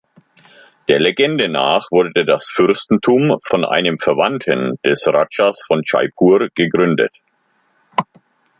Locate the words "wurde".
1.91-2.25